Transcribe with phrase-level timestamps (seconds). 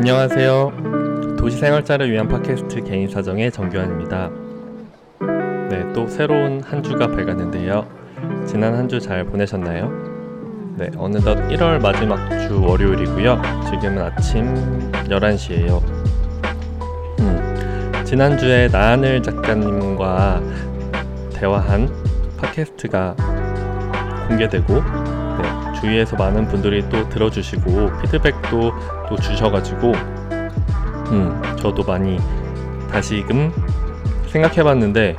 [0.00, 1.36] 안녕하세요.
[1.38, 4.30] 도시생활자를 위한 팟캐스트 개인 사정의 정규환입니다.
[5.68, 7.86] 네, 또 새로운 한 주가 밝았는데요.
[8.46, 9.90] 지난 한 주 잘 보내셨나요?
[10.78, 12.16] 네, 어느덧 1월 마지막
[12.48, 13.42] 주 월요일이고요.
[13.68, 14.54] 지금은 아침
[15.04, 15.82] 11시예요.
[17.20, 20.40] 음, 지난주에 나하늘 작가님과
[21.34, 21.90] 대화한
[22.38, 23.16] 팟캐스트가
[24.28, 24.80] 공개되고 네,
[25.80, 28.72] 주위에서 많은 분들이 또 들어주시고 피드백도
[29.08, 29.92] 또 주셔가지고
[31.12, 32.18] 음, 저도 많이
[32.90, 33.52] 다시금
[34.28, 35.16] 생각해봤는데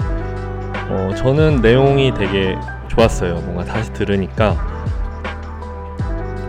[0.90, 2.58] 어, 저는 내용이 되게
[2.90, 3.36] 좋았어요.
[3.36, 4.56] 뭔가 다시 들으니까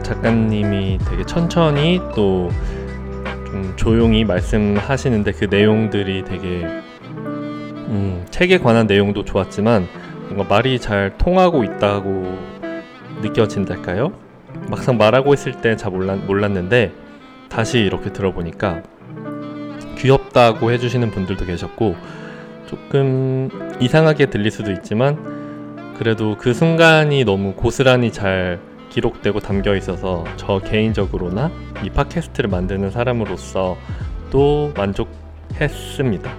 [0.03, 2.51] 작가님이 되게 천천히 또
[3.53, 6.65] 좀 조용히 말씀하시는데 그 내용들이 되게
[7.05, 9.87] 음, 책에 관한 내용도 좋았지만
[10.31, 12.39] 뭔가 말이 잘 통하고 있다고
[13.23, 14.13] 느껴진달까요?
[14.69, 16.93] 막상 말하고 있을 때잘 몰랐, 몰랐는데
[17.49, 18.83] 다시 이렇게 들어보니까
[19.99, 21.97] 귀엽다고 해주시는 분들도 계셨고
[22.67, 23.49] 조금
[23.81, 28.59] 이상하게 들릴 수도 있지만 그래도 그 순간이 너무 고스란히 잘
[28.91, 31.51] 기록되고 담겨 있어서 저 개인적으로나
[31.85, 33.77] 이 팟캐스트를 만드는 사람으로서
[34.31, 36.31] 또 만족했습니다.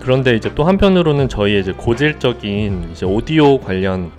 [0.00, 4.10] 그런데 이제 또 한편으로는 저희의 이제 고질적인 이제 오디오 관련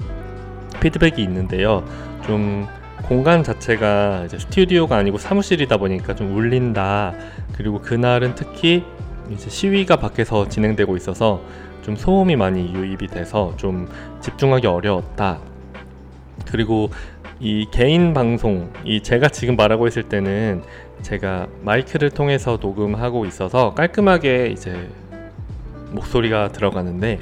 [0.82, 1.86] 피드백이 있는데요.
[2.26, 2.68] 좀
[3.04, 7.14] 공간 자체가 이제 스튜디오가 아니고 사무실이다 보니까 좀 울린다.
[7.54, 8.84] 그리고 그날은 특히
[9.32, 11.42] 이제 시위가 밖에서 진행되고 있어서
[11.82, 13.88] 좀 소음이 많이 유입이 돼서 좀
[14.20, 15.40] 집중하기 어려웠다.
[16.52, 16.90] 그리고
[17.40, 20.62] 이 개인 방송, 이 제가 지금 말하고 있을 때는
[21.02, 24.90] 제가 마이크를 통해서 녹음하고 있어서 깔끔하게 이제
[25.92, 27.20] 목소리가 들어가는데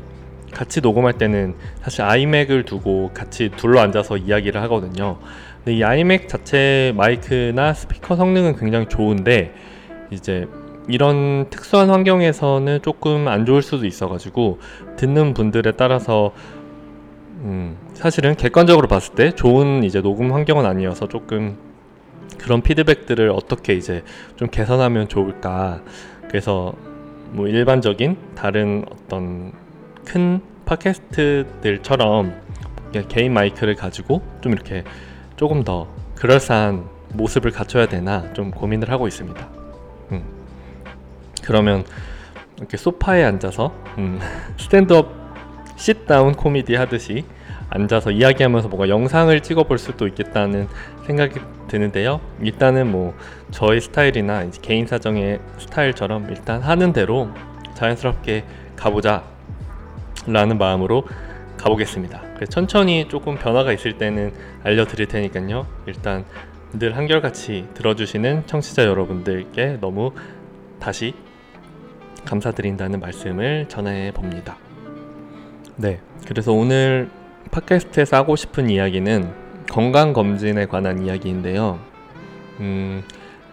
[0.52, 5.19] 같이 녹음할 때는 사실 아이맥을 두고 같이 둘러 앉아서 이야기를 하거든요.
[5.58, 9.53] 근데 이 아이맥 자체 마이크나 스피커 성능은 굉장히 좋은데
[10.11, 10.47] 이제
[10.88, 14.59] 이런 특수한 환경에서는 조금 안 좋을 수도 있어가지고
[14.97, 16.33] 듣는 분들에 따라서
[17.41, 21.57] 음, 사실은 객관적으로 봤을 때 좋은 이제 녹음 환경은 아니어서 조금
[22.38, 24.03] 그런 피드백들을 어떻게 이제
[24.35, 25.81] 좀 개선하면 좋을까
[26.28, 26.74] 그래서
[27.31, 29.51] 뭐 일반적인 다른 어떤
[30.09, 32.34] 큰 팟캐스트들처럼
[33.09, 34.84] 개인 마이크를 가지고 좀 이렇게
[35.36, 36.84] 조금 더 그럴싸한
[37.14, 39.48] 모습을 갖춰야 되나 좀 고민을 하고 있습니다.
[40.12, 40.24] 음.
[41.44, 41.84] 그러면
[42.58, 44.19] 이렇게 소파에 앉아서 음,
[44.58, 45.14] 스탠드업
[45.75, 47.24] 싯다운 코미디 하듯이
[47.69, 50.68] 앉아서 이야기하면서 뭔가 영상을 찍어볼 수도 있겠다는
[51.06, 52.19] 생각이 드는데요.
[52.42, 53.14] 일단은 뭐
[53.52, 57.30] 저의 스타일이나 개인 사정의 스타일처럼 일단 하는 대로
[57.75, 58.44] 자연스럽게
[58.75, 59.38] 가보자
[60.31, 61.03] 라는 마음으로
[61.57, 62.22] 가보겠습니다.
[62.50, 64.31] 천천히 조금 변화가 있을 때는
[64.63, 65.67] 알려드릴 테니까요.
[65.88, 66.23] 일단
[66.72, 70.12] 늘 한결같이 들어주시는 청취자 여러분들께 너무
[70.79, 71.13] 다시
[72.25, 74.57] 감사드린다는 말씀을 전해 봅니다.
[75.75, 77.09] 네, 그래서 오늘
[77.51, 79.34] 팟캐스트에서 하고 싶은 이야기는
[79.69, 81.79] 건강검진에 관한 이야기인데요.
[82.59, 83.03] 음,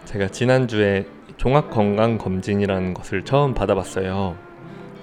[0.05, 4.46] 제가 지난주에 종합건강검진이라는 것을 처음 받아봤어요.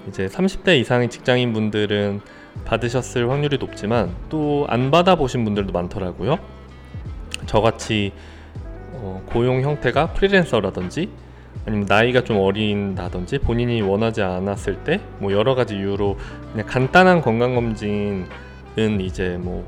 [0.09, 2.21] 이제 30대 이상의 직장인 분들은
[2.65, 6.39] 받으셨을 확률이 높지만 또 안 받아보신 분들도 많더라고요.
[7.47, 8.13] 저같이
[8.93, 11.11] 어, 고용 형태가 프리랜서라든지
[11.67, 16.17] 아니면 나이가 좀 어린다든지 본인이 원하지 않았을 때 뭐 여러 가지 이유로
[16.53, 18.27] 그냥 간단한 건강 검진은
[19.01, 19.67] 이제 뭐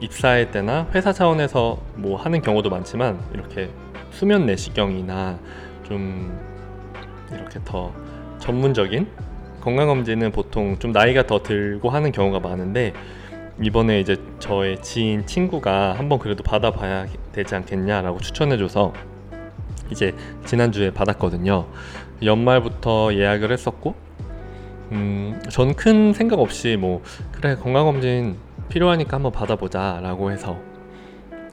[0.00, 3.70] 입사할 때나 회사 차원에서 뭐 하는 경우도 많지만 이렇게
[4.10, 5.38] 수면 내시경이나
[5.84, 6.38] 좀
[7.32, 7.92] 이렇게 더
[8.38, 9.06] 전문적인
[9.68, 12.94] 건강검진은 보통 좀 나이가 더 들고 하는 경우가 많은데
[13.62, 18.94] 이번에 이제 저의 지인 친구가 한번 그래도 받아봐야 되지 않겠냐라고 추천해줘서
[19.90, 20.14] 이제
[20.46, 21.66] 지난주에 받았거든요.
[22.22, 23.94] 연말부터 예약을 했었고,
[24.92, 27.02] 음, 전 큰 생각 없이 뭐,
[27.32, 28.36] 그래, 건강검진
[28.70, 30.56] 필요하니까 한번 받아보자 라고 해서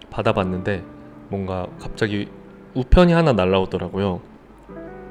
[0.09, 0.83] 받아봤는데,
[1.27, 2.29] 뭔가 갑자기
[2.75, 4.21] 우편이 하나 날라오더라고요.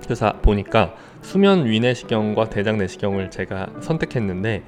[0.05, 0.95] 그래서 보니까
[1.25, 4.63] 수면 위내시경과 대장 내시경을 제가 선택했는데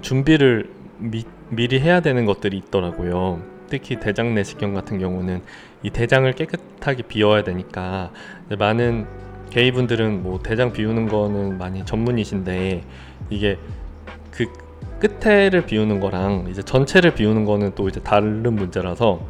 [0.00, 3.42] 준비를 미, 미리 해야 되는 것들이 있더라고요.
[3.68, 5.42] 특히 대장 내시경 같은 경우는
[5.82, 8.12] 이 대장을 깨끗하게 비워야 되니까
[8.56, 9.06] 많은
[9.50, 12.84] 게이분들은 뭐 대장 비우는 거는 많이 전문이신데
[13.30, 13.58] 이게
[14.30, 14.46] 그
[15.00, 19.26] 끝에를 비우는 거랑 이제 전체를 비우는 거는 또 이제 다른 문제라서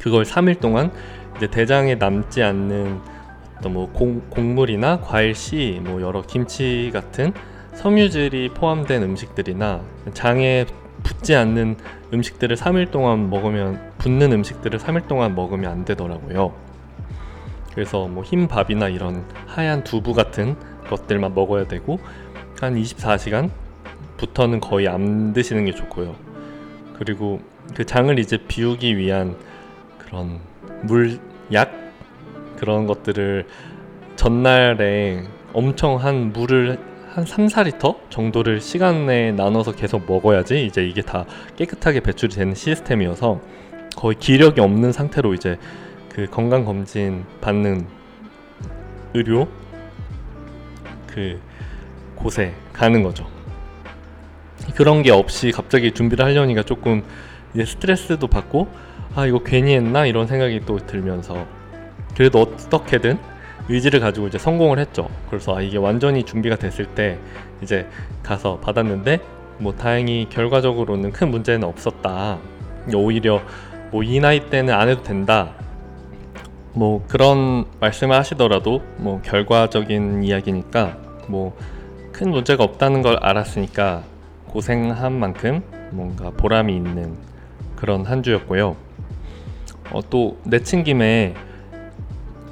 [0.00, 0.90] 그걸 3일 동안
[1.36, 3.13] 이제 대장에 남지 않는
[3.64, 7.32] 또 뭐 곡물이나 과일 씨, 뭐 여러 김치 같은
[7.72, 9.80] 섬유질이 포함된 음식들이나
[10.12, 10.66] 장에
[11.02, 11.76] 붙지 않는
[12.12, 16.54] 음식들을 3일 동안 먹으면 붙는 음식들을 3일 동안 먹으면 안 되더라고요.
[17.72, 20.56] 그래서 뭐 흰밥이나 이런 하얀 두부 같은
[20.88, 21.98] 것들만 먹어야 되고
[22.60, 23.50] 한 24시간
[24.18, 26.14] 부터는 거의 안 드시는 게 좋고요.
[26.98, 27.40] 그리고
[27.74, 29.36] 그 장을 이제 비우기 위한
[29.98, 30.38] 그런
[30.82, 31.83] 물약
[32.64, 33.44] 그런 것들을
[34.16, 36.78] 전날에 엄청 한 물을
[37.10, 41.26] 한 3, 4리터 정도를 시간에 나눠서 계속 먹어야지 이제 이게 다
[41.56, 43.42] 깨끗하게 배출이 되는 시스템이어서
[43.96, 45.58] 거의 기력이 없는 상태로 이제
[46.08, 47.86] 그 건강 검진 받는
[49.12, 49.46] 의료
[51.06, 51.38] 그
[52.16, 53.26] 곳에 가는 거죠.
[54.74, 57.02] 그런 게 없이 갑자기 준비를 하려니까 조금
[57.52, 58.68] 이제 스트레스도 받고
[59.14, 61.46] 아 이거 괜히 했나 이런 생각이 또 들면서
[62.16, 63.18] 그래도 어떻게든
[63.68, 65.08] 의지를 가지고 이제 성공을 했죠.
[65.28, 67.18] 그래서 아 이게 완전히 준비가 됐을 때
[67.62, 67.86] 이제
[68.22, 69.20] 가서 받았는데
[69.58, 72.38] 뭐 다행히 결과적으로는 큰 문제는 없었다.
[72.94, 73.42] 오히려
[73.90, 75.52] 뭐 이 나이 때는 안 해도 된다.
[76.72, 81.56] 뭐 그런 말씀을 하시더라도 뭐 결과적인 이야기니까 뭐
[82.14, 84.04] 큰 문제가 없다는 걸 알았으니까
[84.46, 87.16] 고생한 만큼 뭔가 보람이 있는
[87.74, 88.76] 그런 한 주였고요.
[89.90, 91.34] 어, 또 내친 김에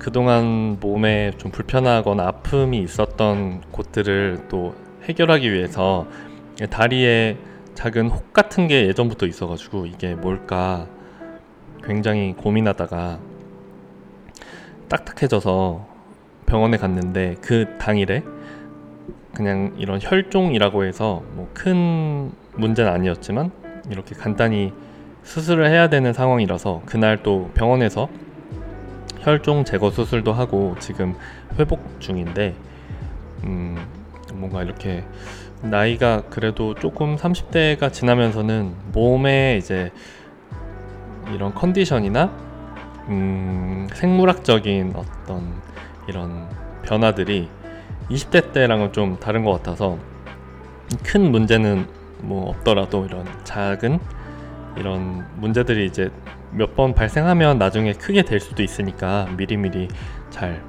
[0.03, 6.09] 그동안 몸에 좀 불편하거나 아픔이 있었던 곳들을 또 해결하기 위해서
[6.71, 7.39] 다리에
[7.75, 10.89] 작은 혹 같은 게 예전부터 있어가지고 이게 뭘까
[11.85, 13.21] 굉장히 고민하다가
[14.89, 15.87] 딱딱해져서
[16.47, 18.25] 병원에 갔는데 그 당일에
[19.35, 23.53] 그냥 이런 혈종이라고 해서 뭐 큰 문제는 아니었지만
[23.89, 24.73] 이렇게 간단히
[25.23, 28.09] 수술을 해야 되는 상황이라서 그날 또 병원에서
[29.23, 31.15] 혈종 제거 수술도 하고 지금
[31.59, 32.55] 회복 중인데
[33.45, 33.77] 음
[34.35, 35.05] 뭔가 이렇게
[35.63, 39.93] 나이가 그래도 조금 30대가 지나면서는 몸에 이제
[41.33, 42.25] 이런 컨디션이나
[43.09, 45.61] 음, 생물학적인 어떤
[46.09, 46.49] 이런
[46.83, 47.49] 변화들이
[48.11, 49.99] 20대 때랑은 좀 다른 것 같아서
[51.05, 51.87] 큰 문제는
[52.19, 53.99] 뭐 없더라도 이런 작은
[54.77, 56.11] 이런 문제들이 이제
[56.53, 59.89] 몇 번 발생하면 나중에 크게 될 수도 있으니까 미리미리
[60.31, 60.63] 잘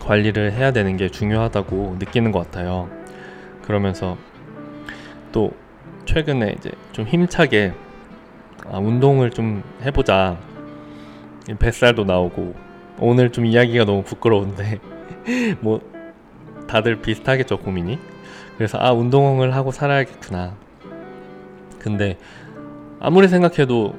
[0.00, 2.88] 관리를 해야 되는 게 중요하다고 느끼는 것 같아요.
[3.62, 4.16] 그러면서
[5.30, 5.52] 또
[6.04, 7.72] 최근에 이제 좀 힘차게
[8.70, 10.38] 아, 운동을 좀 해보자.
[11.58, 12.54] 뱃살도 나오고
[12.98, 14.78] 오늘 좀 이야기가 너무 부끄러운데
[15.60, 15.80] 뭐
[16.68, 17.98] 다들 비슷하겠죠 고민이.
[18.56, 20.54] 그래서 아 운동을 하고 살아야겠구나.
[21.78, 22.18] 근데
[23.00, 23.94] 아무리 생각해도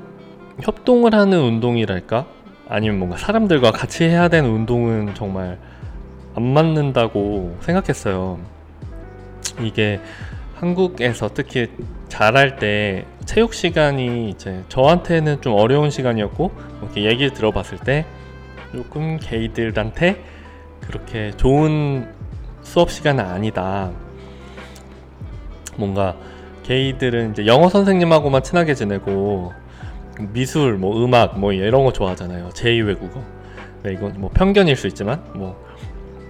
[0.61, 2.25] 협동을 하는 운동이랄까?
[2.69, 5.57] 아니면 뭔가 사람들과 같이 해야 되는 운동은 정말
[6.35, 8.39] 안 맞는다고 생각했어요.
[9.61, 9.99] 이게
[10.55, 11.69] 한국에서 특히
[12.07, 16.51] 잘할 때 체육 시간이 이제 저한테는 좀 어려운 시간이었고
[16.81, 18.05] 이렇게 얘기를 들어봤을 때
[18.71, 20.23] 조금 게이들한테
[20.81, 22.07] 그렇게 좋은
[22.61, 23.91] 수업 시간은 아니다.
[25.77, 26.15] 뭔가
[26.63, 29.53] 게이들은 이제 영어 선생님하고만 친하게 지내고
[30.19, 32.49] 미술, 뭐 음악, 뭐 이런 거 좋아하잖아요.
[32.49, 33.21] 제2 외국어.
[33.83, 35.61] 네, 이건 뭐 편견일 수 있지만 뭐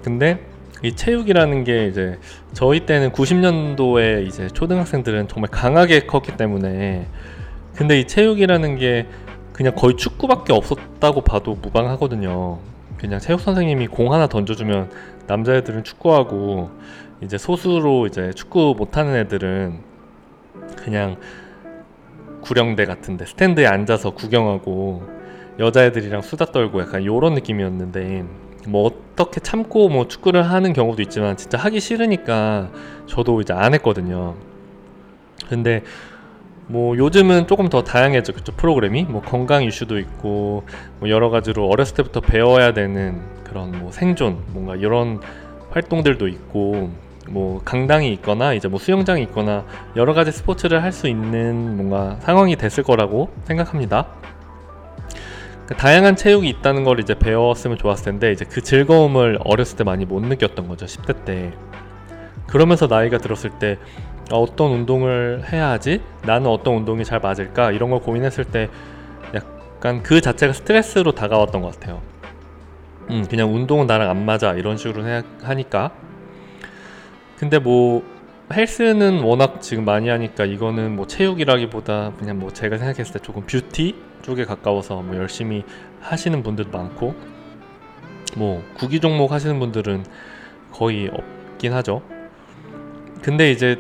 [0.04, 0.46] 근데
[0.82, 2.20] 이 체육이라는 게 이제
[2.52, 7.08] 저희 때는 90년도에 이제 초등학생들은 정말 강하게 컸기 때문에
[7.76, 9.08] 근데 이 체육이라는 게
[9.54, 12.60] 그냥 거의 축구밖에 없었다고 봐도 무방하거든요.
[12.98, 14.90] 그냥 체육 선생님이 공 하나 던져주면
[15.28, 16.72] 남자애들은 축구하고
[17.22, 19.80] 이제 소수로 이제 축구 못하는 애들은
[20.78, 21.18] 그냥
[22.44, 25.04] 구령대 같은데 스탠드에 앉아서 구경하고
[25.60, 28.26] 여자애들이랑 수다 떨고 약간 요런 느낌이었는데
[28.68, 32.70] 뭐 어떻게 참고 뭐 축구를 하는 경우도 있지만 진짜 하기 싫으니까
[33.08, 34.36] 저도 이제 안 했거든요.
[35.50, 35.84] 근데
[36.68, 40.64] 뭐 요즘은 조금 더 다양해져 그쵸 프로그램이 뭐 건강 이슈도 있고
[41.00, 45.20] 뭐 여러 가지로 어렸을 때부터 배워야 되는 그런 뭐 생존 뭔가 이런
[45.72, 46.92] 활동들도 있고
[47.30, 49.66] 뭐 강당이 있거나 이제 뭐 수영장이 있거나
[49.96, 54.08] 여러 가지 스포츠를 할 수 있는 뭔가 상황이 됐을 거라고 생각합니다.
[55.66, 60.06] 그 다양한 체육이 있다는 걸 이제 배웠으면 좋았을 텐데 이제 그 즐거움을 어렸을 때 많이
[60.06, 61.54] 못 느꼈던 거죠 10대 때.
[62.48, 63.78] 그러면서 나이가 들었을 때
[64.32, 66.02] 아, 어떤 운동을 해야 하지?
[66.24, 67.72] 나는 어떤 운동이 잘 맞을까?
[67.72, 68.70] 이런 걸 고민했을 때
[69.34, 72.02] 약간 그 자체가 스트레스로 다가왔던 것 같아요.
[73.10, 75.92] 음, 그냥 운동은 나랑 안 맞아 이런 식으로 생각하니까
[77.38, 78.04] 근데 뭐
[78.52, 83.96] 헬스는 워낙 지금 많이 하니까 이거는 뭐 체육이라기보다 그냥 뭐 제가 생각했을 때 조금 뷰티
[84.22, 85.64] 쪽에 가까워서 뭐 열심히
[86.02, 87.16] 하시는 분들도 많고
[88.38, 90.06] 뭐 구기 종목 하시는 분들은
[90.72, 92.02] 거의 없긴 하죠.
[93.22, 93.80] 근데 이제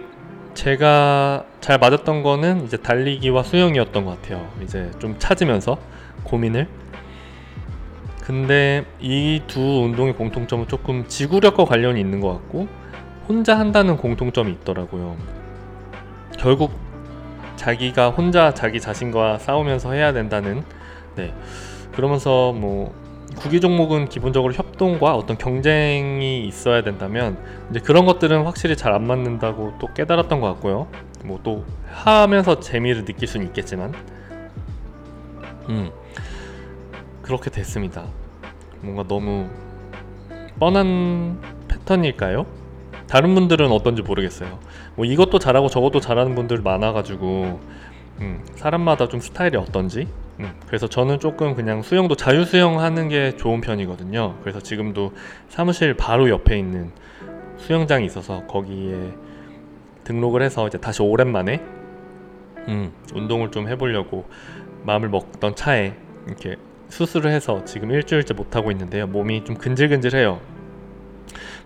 [0.53, 4.49] 제가 잘 맞았던 거는 이제 달리기와 수영이었던 것 같아요.
[4.61, 5.77] 이제 좀 찾으면서
[6.23, 6.67] 고민을
[8.21, 12.67] 근데 이 두 운동의 공통점은 조금 지구력과 관련이 있는 것 같고
[13.27, 15.17] 혼자 한다는 공통점이 있더라고요.
[16.37, 16.71] 결국
[17.55, 20.63] 자기가 혼자 자기 자신과 싸우면서 해야 된다는
[21.15, 21.33] 네
[21.93, 22.93] 그러면서 뭐
[23.37, 27.37] 구기 종목은 기본적으로 협동과 어떤 경쟁이 있어야 된다면
[27.69, 30.87] 이제 그런 것들은 확실히 잘 안 맞는다고 또 깨달았던 것 같고요.
[31.25, 33.93] 뭐 또 하면서 재미를 느낄 수는 있겠지만,
[35.69, 35.89] 음
[37.21, 38.05] 그렇게 됐습니다.
[38.81, 39.47] 뭔가 너무
[40.59, 42.45] 뻔한 패턴일까요?
[43.07, 44.59] 다른 분들은 어떤지 모르겠어요.
[44.95, 47.59] 뭐 이것도 잘하고 저것도 잘하는 분들 많아가지고
[48.21, 50.07] 음, 사람마다 좀 스타일이 어떤지
[50.39, 54.37] 음, 그래서 저는 조금 그냥 수영도 자유 수영하는 게 좋은 편이거든요.
[54.41, 55.13] 그래서 지금도
[55.49, 56.91] 사무실 바로 옆에 있는
[57.57, 59.13] 수영장이 있어서 거기에
[60.03, 61.63] 등록을 해서 이제 다시 오랜만에
[62.67, 64.25] 음, 운동을 좀 해보려고
[64.83, 65.93] 마음을 먹던 차에
[66.27, 66.55] 이렇게
[66.89, 69.07] 수술을 해서 지금 일주일째 못 하고 있는데요.
[69.07, 70.39] 몸이 좀 근질근질해요.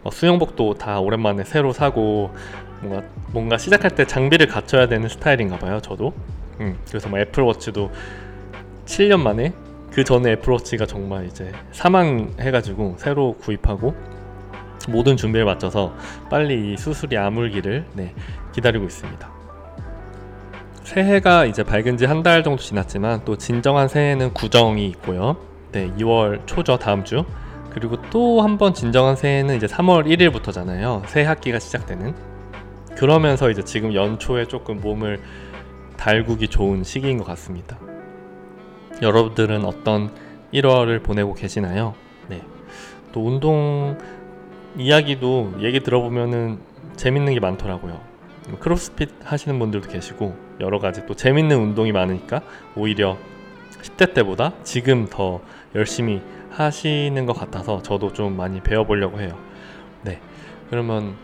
[0.04, 2.32] 뭐 수영복도 다 오랜만에 새로 사고
[2.82, 5.80] 뭔가 뭔가 시작할 때 장비를 갖춰야 되는 스타일인가 봐요.
[5.82, 6.14] 저도.
[6.60, 7.92] 음, 그래서 뭐 애플워치도
[8.86, 9.54] 7년 만에
[9.92, 13.96] 그 전에 애플워치가 정말 이제 사망해가지고 새로 구입하고
[14.90, 15.94] 모든 준비를 마쳐서
[16.30, 18.14] 빨리 이 수술이 아물기를 네,
[18.54, 19.30] 기다리고 있습니다.
[20.84, 25.36] 새해가 이제 밝은 지 한 달 정도 지났지만 또 진정한 새해는 구정이 있고요.
[25.74, 27.26] 네, 2월 초죠 다음 주.
[27.78, 31.06] 그리고 또 한 번 진정한 새해는 이제 3월 1일부터잖아요.
[31.08, 32.16] 새 학기가 시작되는.
[32.98, 35.22] 그러면서 이제 지금 연초에 조금 몸을
[35.96, 37.78] 달구기 좋은 시기인 것 같습니다.
[39.04, 40.10] 여러분들은 어떤
[40.52, 41.94] 1월을 보내고 계시나요?
[42.28, 42.42] 네.
[43.12, 43.96] 또 운동
[44.76, 46.58] 이야기도 얘기 들어보면은
[46.96, 48.02] 재밌는 게 많더라고요.
[48.60, 52.42] 크로스핏 하시는 분들도 계시고 여러 가지 또 재밌는 운동이 많으니까
[52.76, 53.18] 오히려
[53.84, 55.42] 10대 때보다 지금 더
[55.76, 56.22] 열심히
[56.58, 59.38] 하시는 것 같아서 저도 좀 많이 배워보려고 해요.
[60.04, 60.20] 네.
[60.70, 61.16] 그러면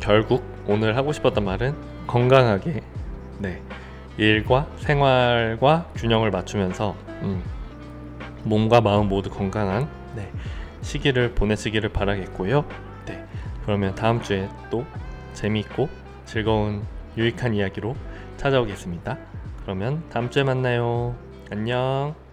[0.00, 1.74] 결국 오늘 하고 싶었던 말은
[2.06, 2.82] 건강하게
[3.38, 3.62] 네.
[4.16, 7.42] 일과 생활과 균형을 맞추면서 음,
[8.44, 10.30] 몸과 마음 모두 건강한 네,
[10.82, 12.64] 시기를 보내시기를 바라겠고요.
[13.06, 13.24] 네,
[13.64, 14.84] 그러면 다음 주에 또
[15.32, 15.88] 재미있고
[16.24, 16.84] 즐거운
[17.16, 17.96] 유익한 이야기로
[18.36, 19.18] 찾아오겠습니다.
[19.62, 21.16] 그러면 다음 주에 만나요.
[21.50, 22.23] 안녕.